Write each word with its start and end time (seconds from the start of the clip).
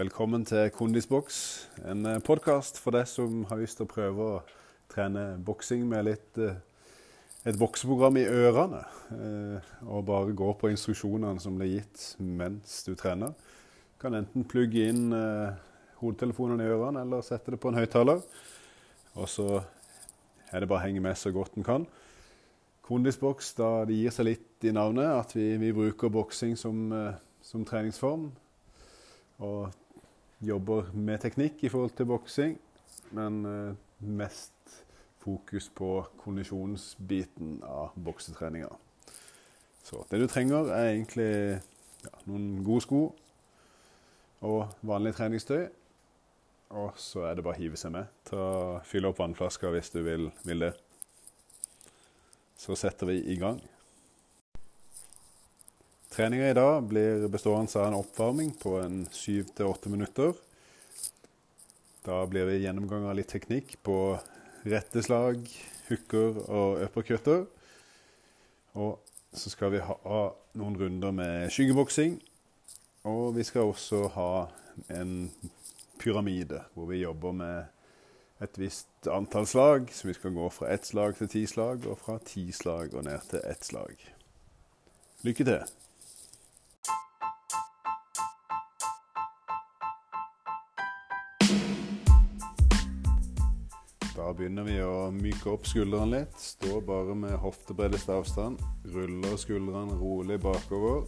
Velkommen 0.00 0.46
til 0.48 0.70
Kondisboks, 0.72 1.68
en 1.84 2.06
podkast 2.24 2.78
for 2.80 2.94
deg 2.96 3.04
som 3.04 3.42
har 3.50 3.58
lyst 3.60 3.76
til 3.76 3.84
å 3.84 3.90
prøve 3.90 4.28
å 4.30 4.36
trene 4.88 5.34
boksing 5.44 5.82
med 5.90 6.06
litt 6.06 6.38
eh, 6.40 6.54
et 7.44 7.58
bokseprogram 7.60 8.16
i 8.16 8.22
ørene. 8.24 8.80
eh, 9.12 9.66
Og 9.84 10.06
bare 10.08 10.32
gå 10.32 10.46
på 10.56 10.70
instruksjonene 10.72 11.42
som 11.44 11.58
blir 11.58 11.74
gitt 11.74 12.04
mens 12.16 12.78
du 12.86 12.94
trener. 12.96 13.34
Du 13.34 13.98
kan 14.00 14.16
enten 14.16 14.46
plugge 14.48 14.86
inn 14.88 15.12
eh, 15.12 15.58
hodetelefonene 16.00 16.64
i 16.64 16.72
ørene 16.72 17.02
eller 17.04 17.26
sette 17.26 17.52
det 17.52 17.60
på 17.60 17.68
en 17.68 17.76
høyttaler. 17.82 18.22
Og 19.20 19.28
så 19.28 19.58
er 20.48 20.64
det 20.64 20.70
bare 20.70 20.80
å 20.80 20.86
henge 20.86 21.04
med 21.04 21.18
så 21.20 21.34
godt 21.34 21.60
en 21.60 21.66
kan. 21.66 21.84
Kondisboks, 22.88 23.52
da 23.60 23.84
det 23.84 24.00
gir 24.00 24.16
seg 24.16 24.30
litt 24.30 24.64
i 24.64 24.72
navnet 24.72 25.12
at 25.12 25.36
vi, 25.36 25.50
vi 25.60 25.74
bruker 25.76 26.08
boksing 26.08 26.56
som, 26.56 26.86
eh, 26.88 27.20
som 27.44 27.68
treningsform. 27.68 28.30
Og 29.44 29.76
jobber 30.40 30.90
med 30.96 31.20
teknikk 31.22 31.64
i 31.64 31.70
forhold 31.72 31.96
til 31.96 32.08
boksing, 32.08 32.56
men 33.16 33.40
eh, 33.46 33.74
mest 34.00 34.84
fokus 35.20 35.68
på 35.76 35.90
kondisjonsbiten 36.22 37.60
av 37.66 37.92
boksetreninga. 37.96 38.70
Så 39.84 40.04
det 40.10 40.20
du 40.22 40.26
trenger, 40.30 40.70
er 40.72 40.94
egentlig 40.94 41.32
ja, 42.04 42.12
noen 42.30 42.62
gode 42.64 42.84
sko 42.86 43.02
og 44.46 44.72
vanlig 44.86 45.12
treningstøy. 45.18 45.66
Og 46.80 46.94
så 47.02 47.24
er 47.26 47.34
det 47.36 47.44
bare 47.44 47.58
å 47.58 47.60
hive 47.60 47.78
seg 47.80 47.92
med. 47.96 48.08
Ta, 48.28 48.44
fylle 48.86 49.10
opp 49.10 49.18
vannflaska 49.20 49.72
hvis 49.74 49.90
du 49.92 50.00
vil, 50.06 50.30
vil 50.46 50.68
det. 50.68 50.72
Så 52.60 52.76
setter 52.78 53.10
vi 53.10 53.18
i 53.32 53.36
gang. 53.40 53.58
Treninga 56.20 56.50
i 56.50 56.54
dag 56.54 56.82
blir 56.82 57.28
bestående 57.28 57.80
av 57.80 57.86
en 57.86 57.94
oppvarming 57.94 58.50
på 58.60 58.74
en 58.76 59.06
syv 59.08 59.46
til 59.56 59.70
åtte 59.70 59.88
minutter. 59.88 60.34
Da 62.04 62.18
blir 62.28 62.44
det 62.44 62.58
gjennomgang 62.60 63.06
av 63.08 63.16
litt 63.16 63.30
teknikk 63.32 63.78
på 63.80 63.94
retteslag, 64.68 65.48
hooker 65.88 66.42
og 66.42 66.84
uppercutter. 66.84 67.46
Og 68.76 69.00
så 69.32 69.54
skal 69.54 69.72
vi 69.72 69.80
ha 69.80 70.20
noen 70.60 70.78
runder 70.82 71.16
med 71.22 71.48
skyggeboksing. 71.56 72.20
Og 73.08 73.32
vi 73.40 73.48
skal 73.48 73.72
også 73.72 74.04
ha 74.20 74.30
en 74.92 75.30
pyramide, 76.04 76.66
hvor 76.76 76.92
vi 76.92 77.00
jobber 77.00 77.32
med 77.40 78.44
et 78.44 78.60
visst 78.60 79.08
antall 79.08 79.48
slag. 79.48 79.88
Så 79.88 80.12
vi 80.12 80.20
skal 80.20 80.36
gå 80.36 80.52
fra 80.52 80.68
ett 80.76 80.84
slag 80.84 81.16
til 81.16 81.32
ti 81.32 81.48
slag, 81.48 81.88
og 81.88 82.02
fra 82.04 82.20
ti 82.20 82.50
slag 82.52 82.92
og 82.92 83.08
ned 83.08 83.30
til 83.32 83.40
ett 83.40 83.72
slag. 83.72 84.10
Lykke 85.24 85.54
til! 85.54 85.79
Begynner 94.40 94.64
vi 94.64 94.78
å 94.80 95.10
myke 95.12 95.50
opp 95.52 95.66
skuldrene 95.68 96.14
litt. 96.14 96.36
Stå 96.40 96.78
bare 96.80 97.12
med 97.12 97.34
hoftebreddeste 97.42 98.14
avstand. 98.16 98.62
Ruller 98.88 99.36
skuldrene 99.36 99.98
rolig 100.00 100.38
bakover. 100.40 101.04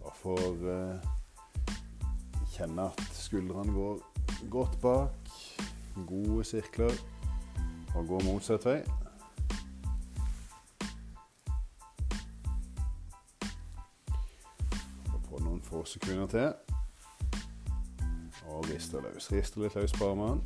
Bare 0.00 0.14
for 0.22 0.64
eh, 0.72 1.04
kjenne 2.54 2.88
at 2.88 3.04
skuldrene 3.12 3.76
går 3.76 4.00
godt 4.56 4.80
bak. 4.80 5.36
Gode 6.08 6.48
sirkler. 6.48 6.96
Og 7.92 8.08
går 8.14 8.24
motsatt 8.30 8.64
vei. 8.64 8.80
Få 15.28 15.44
noen 15.44 15.60
få 15.68 15.84
sekunder 15.84 16.32
til. 16.32 16.71
Og 18.62 18.68
rister 18.70 19.00
løs. 19.02 19.32
Rister 19.32 19.64
litt 19.64 19.74
løs 19.74 19.92
på 19.96 20.12
armene. 20.12 20.40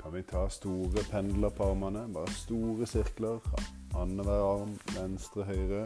Kan 0.00 0.14
vi 0.14 0.22
ta 0.24 0.46
store 0.48 1.02
pendler 1.10 1.52
på 1.52 1.66
armene. 1.74 2.06
Bare 2.14 2.32
store 2.32 2.86
sirkler. 2.88 3.44
Annenhver 3.92 4.40
arm. 4.40 4.72
Venstre, 4.94 5.44
høyre. 5.44 5.82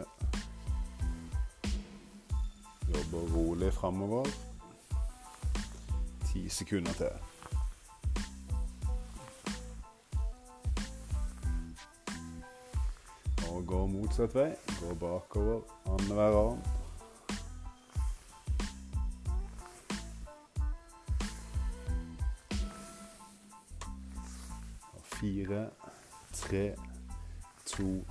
Jobber 2.87 3.35
rolig 3.35 3.73
framover. 3.73 4.31
Ti 6.31 6.47
sekunder 6.49 6.93
til. 6.93 7.11
Og 13.51 13.65
går 13.67 13.87
motsatt 13.87 14.35
vei. 14.35 14.51
Går 14.79 14.99
bakover. 15.03 15.65
Annenhver 15.85 16.43
arm. 16.47 16.78
Fire, 25.19 25.69
tre, 26.33 26.75
to, 27.65 28.05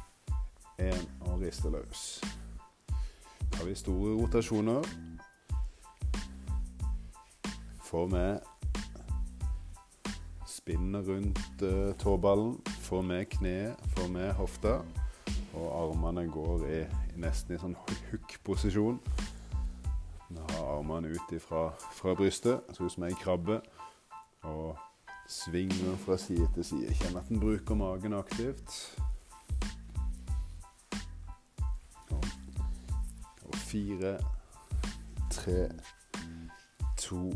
én 0.79 1.07
og 1.21 1.41
rister 1.41 1.71
løs. 1.71 2.21
Da 3.41 3.57
har 3.57 3.65
vi 3.65 3.75
store 3.75 4.15
rotasjoner. 4.19 4.85
Får 7.89 8.07
med 8.07 8.39
spinner 10.47 11.01
rundt 11.01 11.63
uh, 11.63 11.95
tåballen. 11.97 12.59
Får 12.81 13.03
med 13.03 13.25
kneet, 13.25 13.77
får 13.97 14.09
med 14.09 14.33
hofta. 14.33 14.79
Og 15.55 15.93
armene 15.93 16.27
går 16.31 16.67
i, 16.69 16.83
nesten 17.17 17.57
i 17.57 17.61
sånn 17.63 17.77
hook-posisjon. 17.87 19.01
Ha 20.37 20.61
armene 20.77 21.09
ut 21.09 21.33
ifra, 21.33 21.71
fra 21.97 22.13
brystet, 22.15 22.69
sånn 22.77 22.93
som 22.93 23.09
ei 23.09 23.17
krabbe. 23.17 23.63
Og 24.45 24.77
svinger 25.29 25.97
fra 25.97 26.17
side 26.17 26.49
til 26.55 26.65
side. 26.65 26.95
Kjenn 26.95 27.17
at 27.21 27.29
den 27.29 27.41
bruker 27.41 27.77
magen 27.77 28.17
aktivt. 28.17 28.99
Og, 32.11 32.25
og 33.45 33.55
fire, 33.55 34.17
tre, 35.31 35.69
to, 36.97 37.29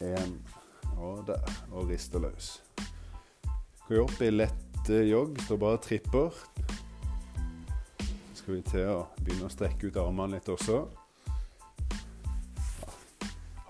én 0.00 0.38
og 0.96 1.26
der. 1.26 1.52
Og 1.72 1.88
rister 1.88 2.22
løs. 2.22 2.62
Gå 3.88 4.04
opp 4.04 4.22
i 4.22 4.30
lett 4.30 4.90
jogg. 5.10 5.42
Står 5.42 5.58
bare 5.58 5.82
tripper. 5.82 6.40
Så 7.98 8.44
skal 8.44 8.54
vi 8.54 8.62
til 8.70 8.94
å 8.94 9.04
begynne 9.18 9.50
å 9.50 9.52
strekke 9.52 9.90
ut 9.90 9.98
armene 9.98 10.38
litt 10.38 10.48
også. 10.48 10.84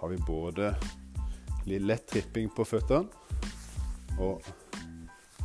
Har 0.01 0.09
vi 0.13 0.17
både 0.25 0.75
litt 1.71 1.87
lett 1.87 2.07
tripping 2.11 2.51
på 2.51 2.65
føttene 2.67 3.07
og 4.19 4.43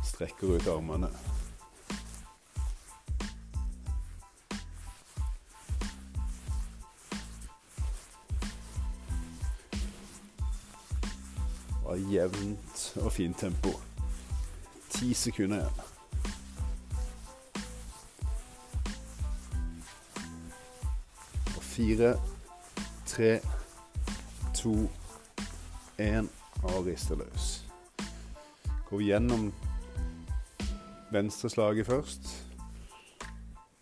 strekker 0.04 0.56
ut 0.56 0.66
armene. 0.68 1.10
Og 11.86 12.12
jevnt 12.12 12.86
og 13.04 13.12
fint 13.14 13.38
tempo. 13.38 13.76
Ti 14.90 15.14
sekunder 15.14 15.62
igjen. 15.62 15.82
Og 21.56 21.62
fire, 21.62 22.14
tre, 23.06 23.32
to 24.54 24.74
én 25.98 26.28
og 26.62 26.86
rister 26.86 27.16
løs. 27.16 27.64
Gå 28.88 29.00
gjennom 29.00 29.52
venstreslaget 31.12 31.86
først. 31.86 32.28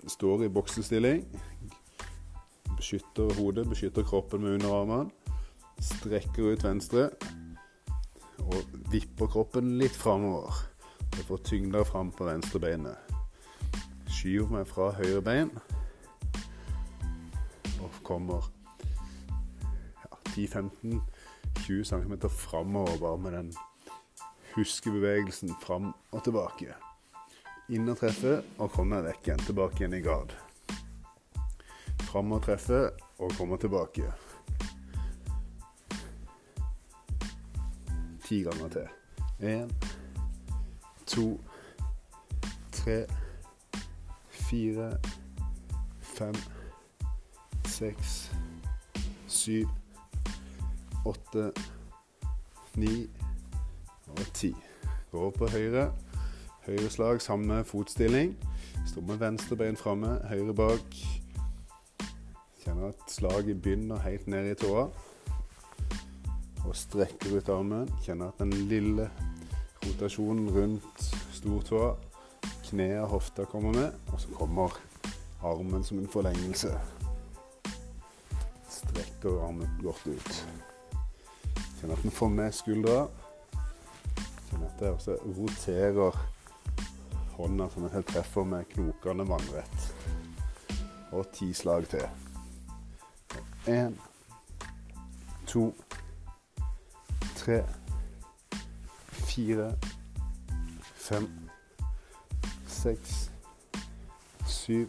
Står 0.08 0.44
i 0.44 0.48
boksestilling. 0.48 1.24
Beskytter 2.76 3.34
hodet, 3.38 3.68
beskytter 3.68 4.02
kroppen 4.02 4.42
med 4.42 4.54
underarmene. 4.54 5.10
Strekker 5.80 6.52
ut 6.52 6.64
venstre. 6.64 7.10
Og 8.38 8.60
vipper 8.92 9.26
kroppen 9.26 9.78
litt 9.78 9.96
framover. 9.96 10.52
Jeg 11.16 11.24
får 11.28 11.44
tyngda 11.44 11.84
fram 11.84 12.10
på 12.12 12.24
venstre 12.24 12.60
beinet. 12.60 13.14
Skyver 14.08 14.50
meg 14.50 14.68
fra 14.68 14.92
høyre 14.96 15.22
bein 15.22 15.50
og 17.84 17.90
kommer 18.02 18.46
ja, 19.60 20.16
10-15 20.32 21.00
20 21.64 21.84
cm 21.84 22.28
framover 22.28 23.16
med 23.16 23.32
den 23.32 23.54
huskebevegelsen 24.54 25.54
fram 25.62 25.94
og 26.12 26.24
tilbake. 26.24 26.74
Inn 27.72 27.88
og 27.88 27.96
treffe 27.96 28.42
og 28.60 28.68
komme 28.74 28.98
vekk 29.06 29.30
igjen. 29.30 29.44
Tilbake 29.46 29.80
igjen 29.80 29.94
i 29.96 30.02
gard. 30.04 30.34
Fram 32.04 32.34
og 32.36 32.42
treffe 32.44 32.80
og 33.16 33.32
komme 33.38 33.56
tilbake. 33.56 34.10
Ti 38.26 38.42
ganger 38.44 38.68
til. 38.74 38.90
Én, 39.40 39.72
to, 41.08 41.24
tre, 42.72 42.98
fire, 44.28 44.90
fem, 46.00 46.36
seks, 47.64 48.30
syv, 49.26 49.68
åtte, 51.04 51.52
ni 52.76 53.06
og 54.08 54.26
ti. 54.34 54.54
Gå 55.12 55.30
på 55.30 55.48
høyre. 55.48 55.88
Høyre 56.66 56.90
slag, 56.90 57.20
samme 57.22 57.64
fotstilling. 57.64 58.34
Stå 58.88 59.00
med 59.04 59.20
venstre 59.20 59.56
bein 59.56 59.76
framme, 59.76 60.16
høyre 60.30 60.54
bak. 60.56 60.96
Kjenner 62.64 62.94
at 62.94 63.04
slaget 63.12 63.60
begynner 63.62 64.00
helt 64.04 64.26
ned 64.26 64.50
i 64.50 64.56
tåa. 64.58 64.88
Og 66.64 66.72
strekker 66.76 67.36
ut 67.36 67.52
armen. 67.52 67.90
Kjenner 68.04 68.32
at 68.32 68.40
den 68.40 68.54
lille 68.70 69.10
rotasjonen 69.84 70.48
rundt 70.54 71.06
stortåa, 71.36 71.94
kneet 72.70 73.02
og 73.02 73.08
hofta 73.18 73.44
kommer 73.44 73.76
med. 73.76 73.92
Og 74.12 74.20
så 74.20 74.32
kommer 74.38 74.80
armen 75.44 75.84
som 75.84 76.00
en 76.00 76.08
forlengelse. 76.08 76.72
Strekker 78.70 79.42
armen 79.44 79.80
godt 79.82 80.06
ut. 80.08 80.44
Kjenner 81.84 81.96
at 81.96 82.02
den 82.02 82.10
får 82.16 82.28
med 82.32 82.54
skuldra. 82.56 83.00
Sånn 84.48 84.62
at 84.64 84.78
jeg 84.80 84.94
også 84.94 85.16
roterer 85.36 86.14
hånda 87.34 87.66
som 87.74 87.84
jeg 87.84 88.06
treffer 88.08 88.46
med 88.48 88.70
knokene 88.70 89.26
vannrett. 89.28 89.84
Og 91.12 91.28
ti 91.36 91.50
slag 91.52 91.84
til. 91.92 92.06
Én, 93.68 93.98
to, 95.44 95.66
tre, 97.36 97.58
fire, 99.28 99.66
fem, 101.04 101.28
seks, 102.64 103.26
syv, 104.48 104.88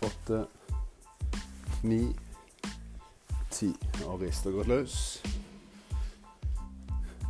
åtte, 0.00 0.46
ni, 1.84 2.00
ti. 3.52 3.74
Og 4.06 4.24
rister 4.24 4.56
godt 4.56 4.72
løs. 4.72 5.21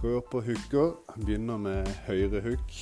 Opp 0.02 0.30
på 0.30 0.40
hooker. 0.40 0.96
Begynner 1.14 1.60
med 1.62 1.86
høyre 2.08 2.40
hook. 2.42 2.72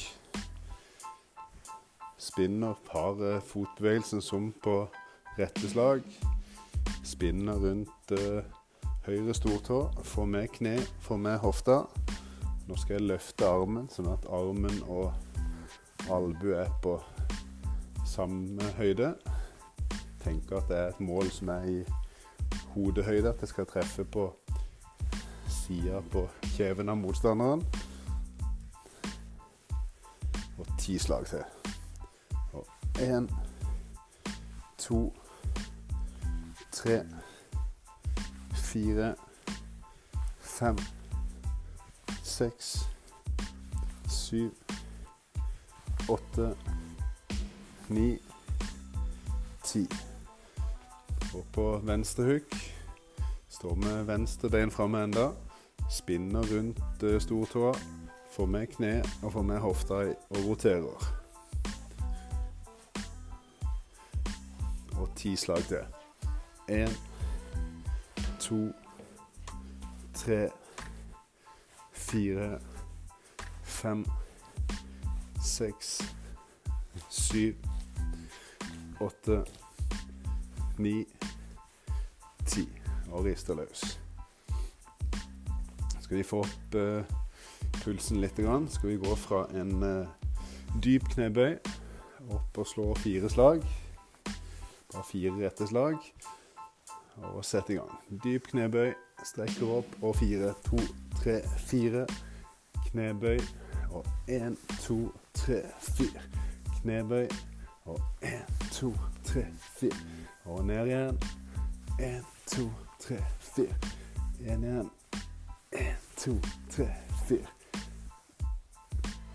Spinner 2.16 2.78
par 2.86 3.20
fotbevegelsen 3.44 4.22
som 4.24 4.46
på 4.64 4.86
rette 5.36 5.68
slag. 5.68 6.00
Spinner 7.04 7.60
rundt 7.60 8.14
uh, 8.16 8.40
høyre 9.04 9.36
stortå. 9.36 9.82
Får 10.00 10.30
med 10.32 10.48
kne, 10.56 10.78
får 11.04 11.20
med 11.20 11.36
hofta. 11.44 11.82
Nå 12.64 12.80
skal 12.80 12.96
jeg 12.96 13.10
løfte 13.12 13.52
armen, 13.52 13.90
sånn 13.92 14.08
at 14.08 14.24
armen 14.32 14.80
og 14.88 15.12
albue 16.08 16.56
er 16.56 16.72
på 16.80 16.96
samme 18.08 18.72
høyde. 18.80 19.12
Tenker 20.24 20.62
at 20.62 20.72
det 20.72 20.80
er 20.80 20.94
et 20.94 21.04
mål 21.04 21.28
som 21.36 21.52
er 21.52 21.68
i 21.68 21.80
hodehøyde, 22.72 23.28
at 23.28 23.44
jeg 23.44 23.52
skal 23.52 23.68
treffe 23.68 24.08
på 24.08 24.30
sida 25.70 26.02
på 26.10 26.28
kjeven 26.56 26.88
av 26.88 26.96
motstanderen. 26.98 27.60
Og 30.58 30.66
ti 30.78 30.98
slag 30.98 31.26
til. 31.30 31.44
Og 32.58 32.66
én, 32.98 33.28
to, 34.78 35.12
tre, 36.74 36.96
fire, 38.54 39.12
fem, 40.40 40.78
seks, 42.22 42.72
syv, 44.08 44.50
åtte, 46.10 46.48
ni, 47.88 48.08
ti. 49.64 49.84
Og 51.30 51.46
på 51.54 51.68
venstre 51.86 52.26
hook 52.26 52.58
står 53.48 53.78
med 53.86 54.10
venstre 54.10 54.50
bein 54.50 54.74
framme 54.74 55.04
enda. 55.06 55.28
Spinner 55.90 56.42
rundt 56.42 57.02
uh, 57.02 57.18
stortåa. 57.20 57.74
Får 58.30 58.46
med 58.46 58.66
kne 58.66 59.02
og 59.22 59.32
får 59.32 59.42
med 59.42 59.58
hofta 59.58 59.94
og 60.30 60.44
roterer. 60.46 61.06
Og 65.00 65.08
ti 65.16 65.36
slag 65.36 65.62
til. 65.68 65.82
Én, 66.70 66.92
to, 68.40 68.72
tre, 70.14 70.48
fire, 71.92 72.60
fem, 73.62 74.04
seks, 75.42 76.14
syv, 77.08 77.54
åtte, 79.00 79.44
ni, 80.78 81.04
ti. 82.46 82.68
Og 83.10 83.24
rister 83.24 83.54
løs. 83.54 83.99
Skal 86.10 86.18
vi 86.18 86.24
få 86.26 86.40
opp 86.42 86.74
uh, 86.74 87.04
pulsen 87.84 88.18
litt, 88.18 88.34
grann, 88.34 88.64
skal 88.66 88.88
vi 88.90 88.96
gå 88.98 89.12
fra 89.14 89.44
en 89.54 89.76
uh, 89.78 90.32
dyp 90.82 91.04
knebøy 91.12 91.52
opp 92.34 92.58
og 92.58 92.66
slå 92.66 92.86
fire 92.98 93.30
slag. 93.30 93.62
Bare 94.90 95.04
fire 95.06 95.36
rette 95.38 95.68
slag. 95.70 96.02
Og 97.30 97.44
sette 97.46 97.76
i 97.76 97.78
gang. 97.78 97.94
Dyp 98.24 98.50
knebøy, 98.50 98.90
strekker 99.22 99.70
opp 99.76 99.94
og 100.02 100.18
fire, 100.18 100.50
to, 100.66 100.82
tre, 101.20 101.38
fire. 101.70 102.02
Knebøy 102.88 103.38
og 103.94 104.10
én, 104.26 104.58
to, 104.82 104.98
tre, 105.38 105.62
fire. 105.92 106.26
Knebøy 106.80 107.28
og 107.86 108.02
én, 108.26 108.50
to, 108.74 108.90
tre, 109.30 109.46
fire. 109.78 110.02
Og 110.50 110.66
ned 110.66 110.90
igjen. 110.90 111.26
Én, 112.02 112.22
to, 112.50 112.66
tre, 112.98 113.22
fire. 113.52 113.78
Én 114.42 114.66
igjen. 114.66 114.90
Én, 115.70 115.99
to, 116.20 116.36
tre, 116.70 116.88
fire. 117.28 117.46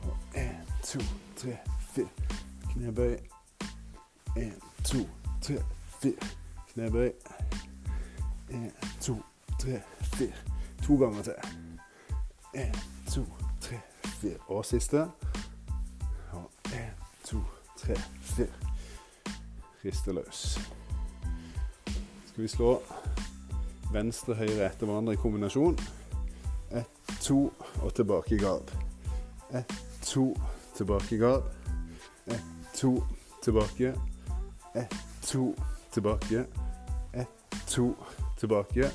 Og 0.04 0.18
én, 0.36 0.56
to, 0.84 1.00
tre, 1.36 1.58
fire. 1.80 2.10
Knebøy. 2.74 3.16
Én, 4.38 4.54
to, 4.84 4.98
tre, 5.42 5.64
fire. 6.02 6.18
Knebøy. 6.74 7.10
Én, 8.50 8.72
to, 9.02 9.16
tre, 9.60 9.82
fire. 10.02 10.34
To 10.84 10.96
ganger 10.96 11.24
til. 11.24 11.34
Én, 12.56 12.78
to, 13.12 13.26
tre, 13.62 13.80
fire. 14.04 14.38
Og 14.48 14.66
siste. 14.66 15.02
Og 16.32 16.52
én, 16.68 16.94
to, 17.24 17.38
tre, 17.78 17.96
fire. 18.22 18.48
Riste 19.86 20.14
løs. 20.14 20.60
Skal 22.26 22.44
vi 22.44 22.48
slå 22.48 22.84
venstre, 23.92 24.36
høyre 24.36 24.66
etter 24.66 24.86
hverandre 24.86 25.14
i 25.14 25.22
kombinasjon. 25.22 25.80
To 27.26 27.54
og 27.82 27.94
tilbake 27.94 28.36
i 28.36 28.38
gard. 28.38 28.72
Ett, 29.54 29.74
to, 30.02 30.38
tilbake 30.78 31.16
i 31.16 31.18
gard. 31.18 31.44
Ett, 32.26 32.42
to, 32.76 33.04
tilbake. 33.44 33.94
Ett, 34.76 34.96
to, 35.24 35.54
tilbake. 35.94 36.46
Ett, 37.14 37.28
to, 37.68 37.96
tilbake. 38.40 38.92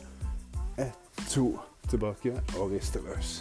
Ett, 0.79 0.99
to, 1.31 1.59
tilbake 1.91 2.37
og 2.59 2.71
riste 2.71 3.03
løs. 3.03 3.41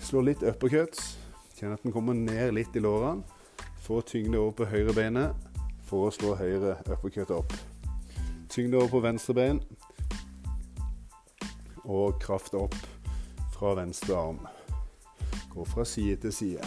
Slå 0.00 0.24
litt 0.24 0.42
uppercuts. 0.42 1.18
Kjenn 1.58 1.74
at 1.76 1.84
den 1.84 1.92
kommer 1.92 2.16
ned 2.16 2.54
litt 2.56 2.72
i 2.72 2.80
lårene. 2.80 3.20
Få 3.84 4.00
tyngde 4.00 4.40
over 4.40 4.62
på 4.62 4.70
høyre 4.72 4.96
beinet 4.96 5.36
for 5.84 6.08
å 6.08 6.14
slå 6.14 6.32
høyre 6.40 6.78
uppercut 6.86 7.36
opp. 7.36 7.52
Tyngde 8.48 8.80
over 8.80 8.88
på 8.96 9.04
venstre 9.04 9.36
bein. 9.36 9.60
Og 11.88 12.20
kraft 12.20 12.54
opp 12.54 12.74
fra 13.54 13.74
venstre 13.74 14.16
arm. 14.16 14.46
Gå 15.50 15.64
fra 15.64 15.84
side 15.84 16.16
til 16.16 16.32
side. 16.32 16.64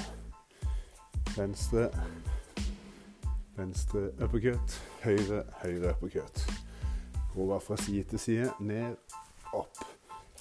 Venstre, 1.38 1.90
venstre 3.56 4.10
uppercut. 4.24 4.82
Høyre, 5.04 5.44
høyre 5.62 5.94
uppercut. 5.94 6.51
Gå 7.36 7.60
fra 7.60 7.78
side 7.78 8.04
til 8.04 8.20
side. 8.20 8.51
Ned, 8.60 8.96
opp. 9.54 9.78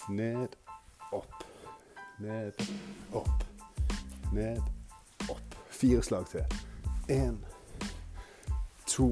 Ned, 0.08 0.48
opp. 1.12 1.44
Ned, 2.18 2.52
opp. 3.12 3.44
Ned, 4.32 4.62
opp. 5.30 5.54
Fire 5.70 6.02
slag 6.02 6.26
til. 6.26 6.44
Én, 7.10 7.36
to, 8.86 9.10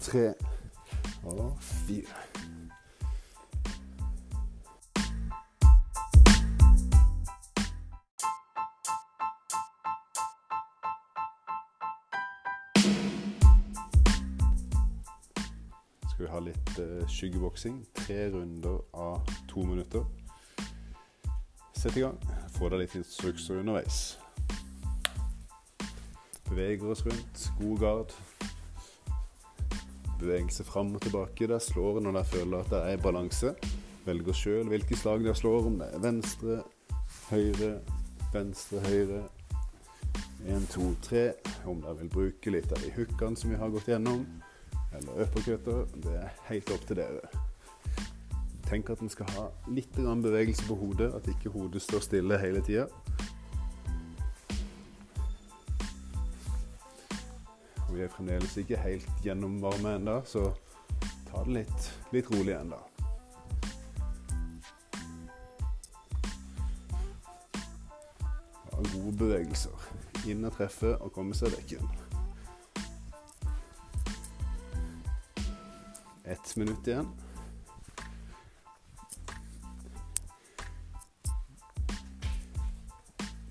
tre 0.00 0.34
og 1.24 1.56
fire. 1.60 2.31
Ha 16.32 16.40
litt 16.42 16.74
uh, 16.80 17.04
skyggeboksing. 17.10 17.82
Tre 18.02 18.26
runder 18.32 18.80
av 18.96 19.20
to 19.50 19.64
minutter. 19.68 20.04
Sett 21.76 21.96
i 21.96 22.04
gang. 22.04 22.18
Få 22.56 22.70
deg 22.72 22.84
litt 22.84 22.96
instrukser 22.98 23.60
underveis. 23.60 24.16
Beveger 26.48 26.92
oss 26.92 27.04
rundt. 27.06 27.48
God 27.60 27.80
gard. 27.80 28.16
bevegelse 30.22 30.64
fram 30.64 30.94
og 30.94 31.02
tilbake. 31.02 31.46
Der 31.50 31.58
slår 31.58 32.00
når 32.00 32.12
dere 32.12 32.24
føler 32.24 32.60
at 32.60 32.70
det 32.70 32.82
er 32.92 33.02
balanse. 33.02 33.54
Velger 34.06 34.36
sjøl 34.36 34.70
hvilke 34.70 34.96
slag 34.98 35.24
dere 35.24 35.34
slår, 35.34 35.66
om 35.66 35.78
det 35.80 35.88
er 35.94 36.02
venstre, 36.02 36.62
høyre, 37.30 37.72
venstre, 38.32 38.82
høyre. 38.86 39.22
Én, 40.46 40.64
to, 40.70 40.88
tre. 41.02 41.32
Om 41.66 41.82
dere 41.82 41.98
vil 42.00 42.10
bruke 42.10 42.54
litt 42.54 42.72
av 42.74 42.82
de 42.82 42.90
hookene 42.96 43.38
som 43.38 43.50
vi 43.50 43.58
har 43.58 43.70
gått 43.74 43.90
gjennom, 43.90 44.24
eller 44.98 45.24
uppercutter, 45.24 45.86
det 46.04 46.14
er 46.20 46.36
helt 46.48 46.70
opp 46.74 46.86
til 46.86 47.00
dere. 47.00 47.32
Tenk 48.68 48.90
at 48.90 49.02
en 49.04 49.10
skal 49.12 49.28
ha 49.36 49.48
litt 49.68 49.92
bevegelse 49.96 50.64
på 50.68 50.76
hodet, 50.80 51.10
at 51.14 51.28
ikke 51.28 51.52
hodet 51.52 51.82
står 51.82 52.00
stille 52.06 52.38
hele 52.40 52.62
tida. 52.64 52.86
Vi 57.92 58.00
er 58.00 58.08
fremdeles 58.08 58.56
ikke 58.56 58.78
helt 58.80 59.08
gjennomvarme 59.24 59.98
ennå, 59.98 60.22
så 60.24 60.46
ta 61.28 61.42
det 61.44 61.58
litt, 61.58 61.90
litt 62.12 62.30
rolig 62.32 62.54
ennå. 62.56 62.78
Ha 68.72 68.86
gode 68.94 69.12
bevegelser. 69.20 69.90
Inn 70.24 70.48
og 70.48 70.56
treffe 70.56 70.96
og 70.96 71.12
komme 71.12 71.36
seg 71.36 71.52
vekk 71.58 71.76
igjen. 71.76 72.11
Ett 76.32 76.56
minutt 76.56 76.86
igjen. 76.88 77.08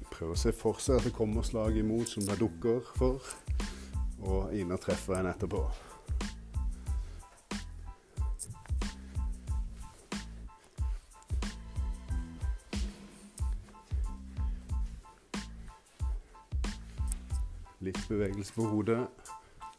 Prøv 0.10 0.32
å 0.34 0.38
se 0.40 0.54
for 0.56 0.82
seg 0.82 0.98
at 0.98 1.06
det 1.06 1.14
kommer 1.14 1.46
slag 1.46 1.78
imot 1.78 2.10
som 2.10 2.26
det 2.26 2.40
dukker 2.42 2.82
for, 2.98 3.22
og 4.26 4.50
og 4.74 4.82
treffer 4.82 5.20
en 5.20 5.30
etterpå. 5.30 5.62
Litt 17.86 18.02
bevegelse 18.10 18.58
på 18.58 18.66
hodet. 18.74 19.06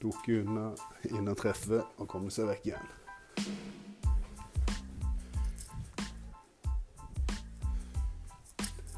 Dukke 0.03 0.41
unna, 0.43 0.73
inn 1.15 1.31
og 1.31 1.37
treffe 1.39 1.79
og 2.03 2.09
komme 2.11 2.31
seg 2.35 2.49
vekk 2.51 2.65
igjen. 2.73 2.89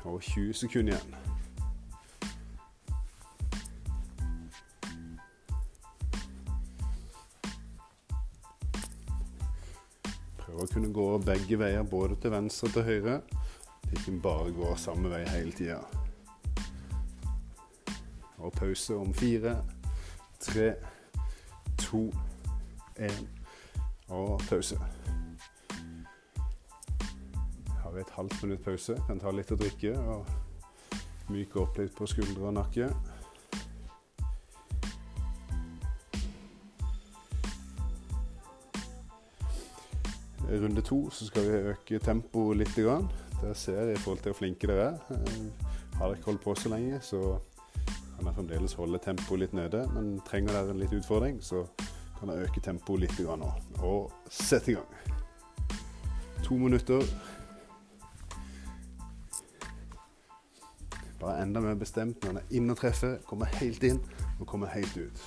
Og 0.04 0.22
20 0.22 0.54
sekunder 0.56 0.96
igjen. 0.96 1.14
Prøv 10.40 10.64
å 10.64 10.70
kunne 10.72 10.92
gå 10.94 11.06
begge 11.28 11.60
veier, 11.60 11.84
både 11.84 12.16
til 12.22 12.32
venstre 12.32 12.68
og 12.70 12.78
til 12.78 12.88
høyre. 12.88 13.20
Ikke 13.92 14.16
bare 14.24 14.56
gå 14.56 14.72
samme 14.80 15.12
vei 15.12 15.22
hele 15.28 15.52
tida. 15.52 15.82
Og 18.40 18.52
pause 18.56 18.96
om 18.96 19.12
fire, 19.16 19.58
tre, 20.40 20.74
to, 21.94 22.12
én. 22.98 23.28
Og 24.08 24.40
pause. 24.48 24.78
Har 27.82 27.90
vi 27.90 28.00
et 28.00 28.10
halvt 28.10 28.42
minutt 28.42 28.64
pause. 28.64 28.96
Kan 29.06 29.20
ta 29.22 29.30
litt 29.30 29.52
å 29.54 29.58
drikke 29.58 29.94
og 29.98 30.26
myke 31.30 31.60
opp 31.62 31.78
litt 31.78 31.94
på 31.94 32.08
skuldre 32.10 32.50
og 32.50 32.56
nakke. 32.58 32.88
I 40.44 40.58
runde 40.60 40.82
to 40.82 40.98
så 41.10 41.26
skal 41.30 41.46
vi 41.46 41.62
øke 41.70 41.98
tempoet 41.98 42.58
litt. 42.58 42.76
Det 43.40 43.56
ser 43.56 43.80
jeg 43.80 43.96
i 43.96 44.02
forhold 44.02 44.18
til 44.22 44.32
hvor 44.32 44.38
flinke 44.42 44.66
dere 44.66 44.90
er. 44.90 45.18
Har 45.94 46.08
dere 46.08 46.18
ikke 46.18 46.32
holdt 46.32 46.44
på 46.44 46.54
så 46.58 46.74
lenge, 46.74 47.00
så 47.00 47.38
kan 48.16 48.26
dere 48.26 48.34
fremdeles 48.34 48.76
holde 48.78 48.98
tempoet 49.02 49.40
litt 49.40 49.56
nede. 49.56 49.86
Men 49.94 50.20
trenger 50.26 50.52
dere 50.54 50.70
en 50.74 50.82
litt 50.82 50.92
utfordring, 50.94 51.40
så 51.42 51.64
kan 52.24 52.34
jeg 52.34 52.48
øke 52.48 52.60
tempoet 52.60 53.00
litt 53.00 53.18
nå. 53.20 53.52
Og 53.84 54.12
sette 54.30 54.72
i 54.72 54.74
gang. 54.74 54.86
To 56.44 56.56
minutter. 56.56 57.02
Bare 61.20 61.42
enda 61.42 61.60
mer 61.60 61.74
bestemt 61.74 62.24
når 62.24 62.30
en 62.30 62.36
er 62.40 62.56
inne 62.56 62.72
og 62.72 62.80
treffer. 62.80 63.18
Kommer 63.28 63.46
helt 63.60 63.84
inn 63.84 64.00
og 64.40 64.46
kommer 64.46 64.72
helt 64.72 64.96
ut. 64.96 65.24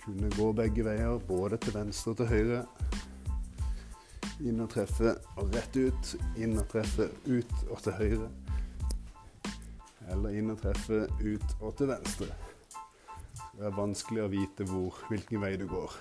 Kunne 0.00 0.30
gå 0.36 0.52
begge 0.52 0.84
veier, 0.84 1.18
både 1.28 1.60
til 1.60 1.74
venstre 1.74 2.14
og 2.14 2.16
til 2.22 2.30
høyre. 2.32 2.62
Inn 4.40 4.60
og 4.64 4.70
treffe 4.72 5.18
og 5.36 5.52
rett 5.52 5.76
ut. 5.76 6.14
Inn 6.40 6.56
og 6.56 6.64
treffe 6.72 7.10
ut 7.28 7.58
og 7.68 7.82
til 7.84 8.00
høyre. 8.00 8.30
Eller 10.10 10.38
inn 10.38 10.50
og 10.50 10.58
treffe 10.62 11.04
ut 11.22 11.56
og 11.60 11.76
til 11.78 11.90
venstre. 11.90 12.30
Det 13.54 13.66
er 13.68 13.76
vanskelig 13.76 14.22
å 14.24 14.30
vite 14.32 14.64
hvor, 14.66 14.96
hvilken 15.10 15.42
vei 15.42 15.52
du 15.60 15.66
går. 15.70 15.94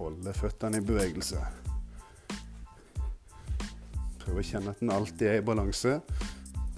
Holde 0.00 0.32
føttene 0.32 0.80
i 0.80 0.86
bevegelse. 0.88 1.42
Prøv 4.24 4.40
å 4.40 4.46
kjenne 4.46 4.72
at 4.72 4.80
den 4.80 4.92
alltid 4.94 5.26
er 5.28 5.40
i 5.40 5.44
balanse. 5.44 5.98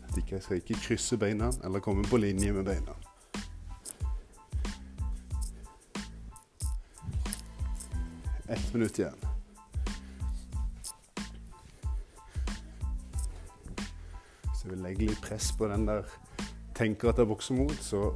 At 0.09 0.19
jeg 0.19 0.43
skal 0.45 0.61
ikke 0.61 0.81
krysse 0.83 1.17
beina 1.21 1.53
eller 1.65 1.85
komme 1.85 2.05
på 2.11 2.21
linje 2.21 2.53
med 2.53 2.67
beina. 2.69 2.97
Ett 8.53 8.75
minutt 8.75 8.99
igjen. 8.99 9.32
Litt 14.99 15.21
press 15.25 15.53
på 15.57 15.69
den 15.71 15.87
der 15.89 16.05
tenker 16.75 17.09
at 17.09 17.17
det 17.17 17.25
er 17.25 17.53
mot, 17.55 17.79
så 17.81 18.13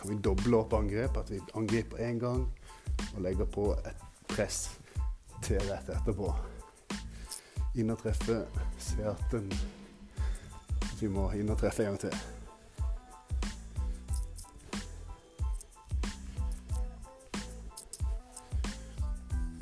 kan 0.00 0.10
vi 0.10 0.16
doble 0.22 0.56
opp 0.56 0.72
angrep. 0.74 1.16
At 1.16 1.30
vi 1.30 1.40
angriper 1.54 1.96
én 1.98 2.18
gang 2.18 2.46
og 3.14 3.20
legger 3.22 3.44
på 3.44 3.72
et 3.84 4.04
press 4.28 4.78
til 5.42 5.60
rett 5.70 5.88
etterpå. 5.88 6.32
Inn 7.76 7.90
og 7.90 7.98
treffe. 8.02 8.42
Se 8.78 9.04
at 9.06 9.24
den 9.32 9.52
Vi 11.00 11.08
må 11.08 11.30
inn 11.32 11.48
og 11.48 11.56
treffe 11.56 11.86
en 11.86 11.94
gang 11.94 12.00
til. 12.00 12.16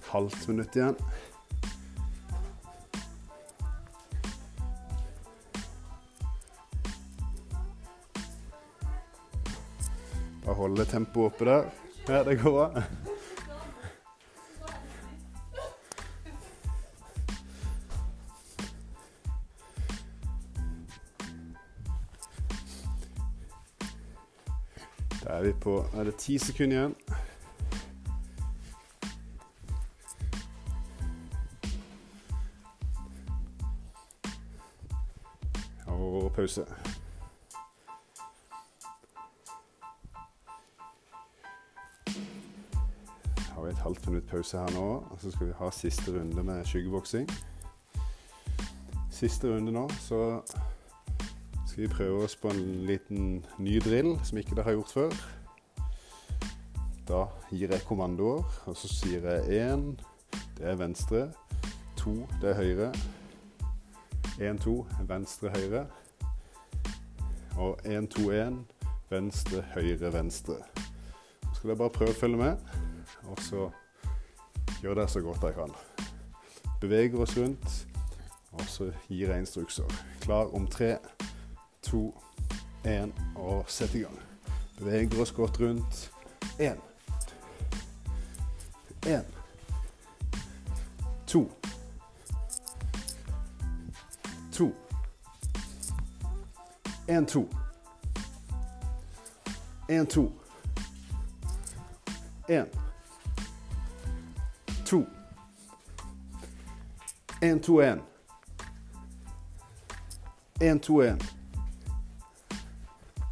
Halvt 0.09 0.49
minutt 0.49 0.75
igjen. 0.75 0.97
Holde 10.69 10.85
tempoet 10.85 11.33
oppe 11.33 11.45
der. 11.45 11.65
Ja, 12.09 12.25
det 12.25 12.43
går 12.43 12.51
bra. 12.51 12.83
Da 25.25 25.39
er 25.39 25.43
vi 25.43 25.53
på 25.53 25.85
Er 25.95 26.05
det 26.05 26.17
ti 26.17 26.39
sekunder 26.39 26.77
igjen? 26.77 26.95
Og 35.87 36.33
pause. 36.33 36.65
Pause 44.31 44.59
her 44.59 44.71
nå, 44.75 44.87
og 45.11 45.19
så 45.21 45.31
skal 45.31 45.47
vi 45.47 45.57
ha 45.59 45.71
siste 45.71 46.13
runde 46.13 46.43
med 46.45 46.65
skyggeboksing. 46.65 47.29
Siste 49.11 49.49
runde 49.49 49.73
nå, 49.73 49.89
så 50.01 50.41
skal 51.67 51.83
vi 51.83 51.89
prøve 51.89 52.25
oss 52.25 52.37
på 52.37 52.51
en 52.53 52.61
liten 52.87 53.45
ny 53.59 53.79
drill 53.85 54.15
som 54.25 54.39
ikke 54.39 54.57
dere 54.57 54.65
har 54.69 54.77
gjort 54.79 54.95
før. 54.95 55.19
Da 57.09 57.23
gir 57.51 57.73
jeg 57.73 57.87
kommandoer, 57.89 58.45
og 58.67 58.77
så 58.77 58.91
sier 58.93 59.25
jeg 59.31 59.63
én, 59.63 59.87
det 60.59 60.67
er 60.73 60.77
venstre. 60.77 61.29
To, 61.97 62.15
det 62.43 62.53
er 62.53 62.61
høyre. 62.61 62.91
Én, 64.39 64.61
to, 64.61 64.83
venstre, 65.09 65.51
høyre. 65.57 65.87
Og 67.57 67.81
én, 67.87 68.07
to, 68.07 68.29
én, 68.31 68.61
venstre, 69.11 69.65
høyre, 69.75 70.13
venstre. 70.13 70.61
Skal 71.55 71.73
dere 71.73 71.81
bare 71.81 71.97
prøve 71.97 72.15
å 72.15 72.21
følge 72.21 72.43
med 72.45 72.87
og 73.29 73.41
så 73.43 73.69
gjør 74.83 74.95
det 74.95 75.11
så 75.11 75.21
godt 75.21 75.43
jeg 75.43 75.55
kan. 75.55 75.73
beveger 76.81 77.21
oss 77.21 77.37
rundt, 77.39 77.87
og 78.53 78.61
så 78.61 78.93
gir 79.09 79.31
jeg 79.31 79.39
instrukser. 79.39 79.85
Klar 80.21 80.55
om 80.55 80.67
tre, 80.67 80.97
to, 81.83 82.15
én, 82.87 83.13
og 83.37 83.65
sett 83.69 83.95
i 83.95 83.99
gang. 83.99 84.19
Beveger 84.79 85.21
oss 85.21 85.33
godt 85.33 85.61
rundt. 85.61 86.13
Én. 86.59 86.79
Én. 89.07 89.25
To. 91.27 91.51
To. 94.53 94.73
En, 97.09 97.27
to. 97.27 97.49
En, 99.89 100.07
to. 100.07 100.33
En. 102.49 102.88
To. 104.89 105.07
En, 107.41 107.61
to, 107.61 107.81
en. 107.81 108.01
En, 110.61 110.81
to, 110.81 111.01
en. 111.01 111.19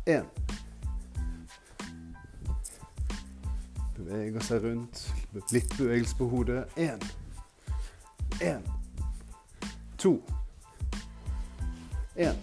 En. 0.05 0.25
Beveger 3.95 4.41
seg 4.41 4.63
rundt. 4.63 5.15
Litt 5.51 5.77
bevegelse 5.77 6.17
på 6.17 6.29
hodet. 6.29 6.77
Én. 6.77 7.01
Én. 8.41 8.63
To. 9.97 10.23
Én. 12.15 12.37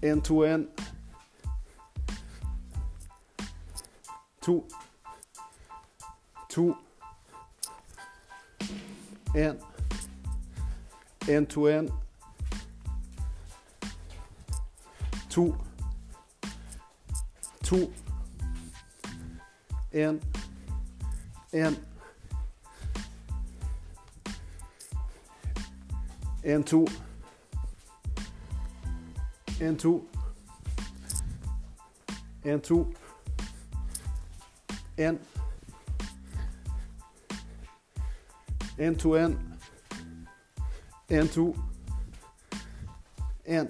Én, 0.00 0.20
to, 0.20 0.44
én. 0.44 0.68
To. 4.40 4.66
To. 6.48 6.89
Én. 9.34 9.58
Én, 11.28 11.46
to, 11.46 11.68
én. 11.68 11.92
To. 15.28 15.56
To. 17.62 17.76
Én. 19.90 20.18
Én. 21.50 21.76
En, 26.42 26.64
to. 26.64 26.84
En, 29.60 29.76
to. 32.60 32.92
En, 38.80 38.96
to. 38.96 39.14
En. 39.14 39.38
En, 41.06 41.28
to. 41.28 41.54
En. 43.42 43.68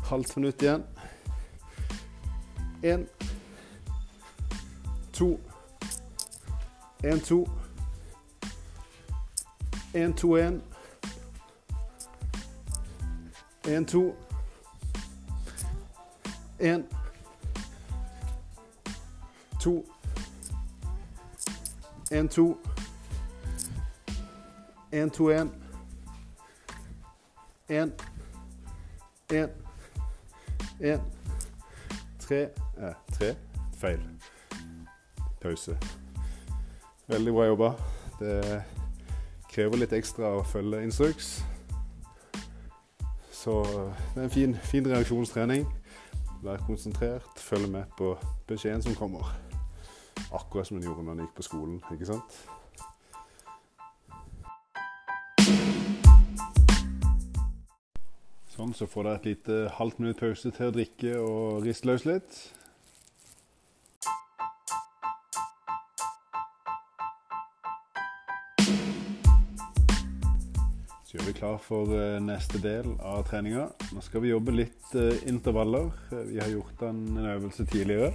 Halvt 0.00 0.36
minutt 0.36 0.62
igjen. 0.62 0.86
En. 2.80 3.08
To. 5.10 5.38
En, 7.00 7.20
to. 7.20 7.46
En, 9.92 10.14
to, 10.14 10.36
en. 10.36 10.62
En, 13.60 13.84
to. 13.84 14.14
En. 16.56 16.88
To. 19.58 19.95
En, 22.10 22.28
to. 22.28 22.56
En, 24.92 25.10
to, 25.10 25.30
en. 25.30 25.52
En. 27.68 27.92
En. 29.26 29.50
En. 30.80 31.00
Tre. 32.18 32.48
Eh, 32.78 32.94
tre. 33.12 33.34
Feil. 33.76 34.00
Pause. 35.40 35.78
Veldig 37.06 37.32
bra 37.32 37.46
jobba. 37.46 37.72
Det 38.20 38.62
krever 39.50 39.82
litt 39.82 39.92
ekstra 39.92 40.30
å 40.38 40.44
følge 40.46 40.82
instruks. 40.86 41.40
Så 43.32 43.62
det 44.14 44.20
er 44.20 44.24
en 44.28 44.30
fin, 44.30 44.54
fin 44.62 44.86
reaksjonstrening. 44.86 45.66
Vær 46.42 46.62
konsentrert, 46.66 47.38
følg 47.38 47.70
med 47.70 47.90
på 47.98 48.14
beskjeden 48.46 48.82
som 48.82 48.94
kommer. 48.94 49.45
Akkurat 50.32 50.66
som 50.66 50.76
en 50.76 50.82
gjorde 50.82 51.04
når 51.06 51.12
en 51.12 51.26
gikk 51.26 51.34
på 51.38 51.44
skolen, 51.46 51.82
ikke 51.94 52.08
sant? 52.08 52.38
Sånn, 58.56 58.72
så 58.72 58.86
får 58.88 59.04
dere 59.04 59.18
et 59.20 59.26
lite 59.28 59.56
halvt 59.76 59.98
minutt 60.00 60.20
pause 60.22 60.50
til 60.56 60.70
å 60.70 60.72
drikke 60.72 61.10
og 61.20 61.66
riste 61.66 61.86
løs 61.90 62.06
litt. 62.08 62.38
Så 71.04 71.18
gjør 71.18 71.28
vi 71.28 71.34
klar 71.36 71.60
for 71.62 71.92
eh, 71.94 72.16
neste 72.24 72.58
del 72.64 72.88
av 72.96 73.26
treninga. 73.28 73.68
Nå 73.92 74.02
skal 74.02 74.24
vi 74.24 74.32
jobbe 74.32 74.56
litt 74.56 74.96
eh, 74.96 75.20
intervaller. 75.28 75.92
Vi 76.32 76.40
har 76.40 76.48
gjort 76.50 76.88
en 76.88 77.04
øvelse 77.36 77.68
tidligere. 77.68 78.10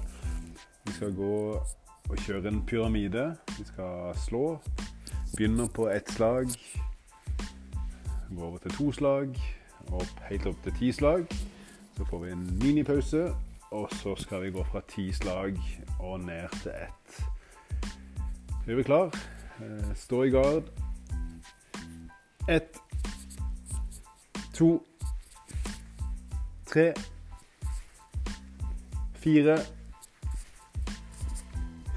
Vi 0.89 0.97
skal 0.97 1.13
gå 1.15 1.37
og 2.09 2.17
kjøre 2.17 2.47
en 2.47 2.65
pyramide. 2.65 3.35
Vi 3.57 3.65
skal 3.65 4.15
slå. 4.27 4.59
Begynner 5.37 5.67
på 5.67 5.89
ett 5.89 6.11
slag. 6.11 6.47
Gå 8.35 8.43
over 8.43 8.57
til 8.57 8.71
to 8.71 8.91
slag. 8.91 9.35
Opp, 9.91 10.19
helt 10.29 10.45
opp 10.45 10.63
til 10.63 10.75
ti 10.79 10.91
slag. 10.91 11.25
Så 11.97 12.05
får 12.05 12.25
vi 12.25 12.31
en 12.31 12.59
minipause. 12.61 13.29
Og 13.71 13.87
så 13.91 14.15
skal 14.19 14.41
vi 14.43 14.51
gå 14.51 14.63
fra 14.63 14.81
ti 14.87 15.11
slag 15.15 15.59
og 15.99 16.19
ned 16.19 16.49
til 16.61 16.71
ett. 16.71 17.21
Er 18.67 18.75
vi 18.75 18.83
klar. 18.83 19.15
Eh, 19.61 19.95
Stå 19.95 20.23
i 20.23 20.29
gard. 20.29 20.63
Ett, 22.49 22.77
to, 24.53 24.81
tre, 26.65 26.93
fire, 29.13 29.57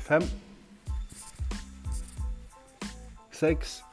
fem, 0.05 0.23
seks, 3.33 3.85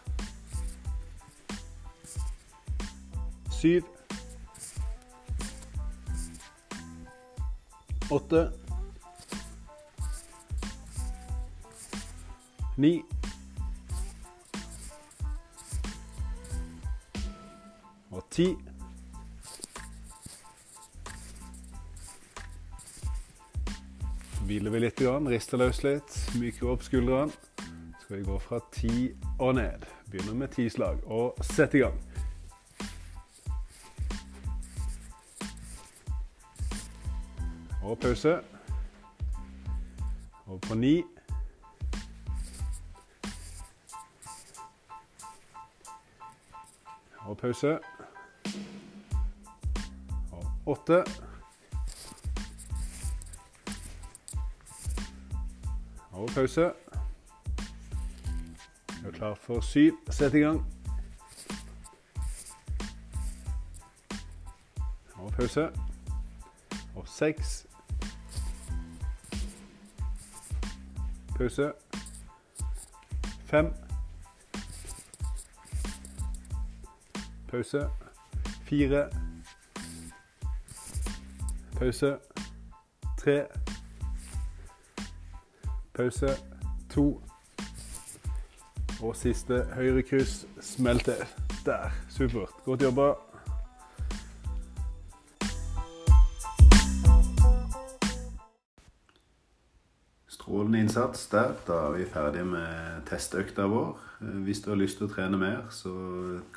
syv, 3.52 3.84
åtte, 8.12 8.52
ni 12.78 13.02
og 18.12 18.24
ti. 18.32 18.71
Hviler 24.52 24.72
vi 24.72 24.80
litt, 24.84 25.00
rister 25.32 25.60
løs 25.62 25.78
litt, 25.86 26.16
myker 26.36 26.74
opp 26.74 26.82
skuldrene. 26.84 27.32
Så 27.96 28.02
skal 28.04 28.18
vi 28.18 28.24
gå 28.28 28.40
fra 28.44 28.58
ti 28.76 28.96
og 29.40 29.54
ned. 29.56 29.86
Begynner 30.12 30.36
med 30.36 30.52
ti 30.52 30.66
slag 30.70 31.00
og 31.08 31.40
sett 31.40 31.78
i 31.80 31.86
gang. 31.86 31.96
Og 37.80 37.96
pause. 38.04 38.36
Og 40.52 40.60
på 40.68 40.76
ni. 40.76 40.94
Og 47.24 47.38
pause. 47.40 47.78
Og 50.32 50.74
åtte. 50.76 51.06
Og 56.22 56.30
pause. 56.30 56.62
Er 59.06 59.12
klar 59.14 59.36
for 59.36 59.62
syv. 59.62 59.92
Sett 60.10 60.34
i 60.34 60.38
gang. 60.38 60.66
Og 65.14 65.32
pause. 65.32 65.70
Og 66.96 67.08
seks. 67.08 67.68
Pause. 71.38 71.72
Fem. 73.46 73.74
Pause. 77.48 77.90
Fire. 78.64 79.10
Pause. 81.78 82.18
Tre. 83.18 83.61
Pause. 86.02 86.30
To. 86.90 87.22
Og 89.02 89.16
siste 89.16 89.60
høyre 89.76 90.02
kryss. 90.02 90.48
Smell 90.62 91.00
til. 91.00 91.20
Der. 91.66 91.92
Supert. 92.10 92.56
Godt 92.66 92.82
jobba. 92.82 93.12
Strålende 100.28 100.80
innsats 100.80 101.28
der. 101.28 101.54
Da 101.68 101.74
er 101.74 101.98
vi 102.00 102.06
ferdige 102.10 102.46
med 102.50 103.06
testøkta 103.06 103.70
vår. 103.70 104.00
Eh, 104.22 104.28
hvis 104.28 104.66
du 104.66 104.72
har 104.74 104.82
lyst 104.82 104.98
til 104.98 105.06
å 105.06 105.14
trene 105.14 105.38
mer, 105.38 105.68
så 105.70 105.94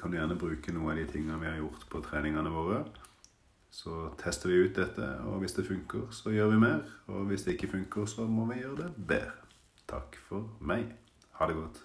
kan 0.01 0.09
du 0.09 0.17
gjerne 0.17 0.41
bruke 0.41 0.73
noe 0.73 0.95
av 0.95 1.03
de 1.03 1.11
tingene 1.13 1.43
vi 1.43 1.53
har 1.53 1.61
gjort 1.61 1.85
på 1.93 2.01
treningene 2.09 2.55
våre. 2.55 2.87
Så 3.75 3.95
tester 4.21 4.53
vi 4.53 4.61
ut 4.63 4.77
dette, 4.77 5.07
og 5.27 5.41
hvis 5.43 5.57
det 5.57 5.67
funker, 5.67 6.07
så 6.15 6.31
gjør 6.31 6.53
vi 6.53 6.61
mer. 6.63 6.85
Og 7.11 7.25
hvis 7.31 7.43
det 7.43 7.57
ikke 7.57 7.73
funker, 7.73 8.07
så 8.07 8.27
må 8.31 8.47
vi 8.53 8.61
gjøre 8.61 8.85
det 8.85 8.93
bedre. 9.09 9.49
Takk 9.91 10.15
for 10.29 10.47
meg. 10.61 10.95
Ha 11.41 11.49
det 11.51 11.57
godt. 11.59 11.83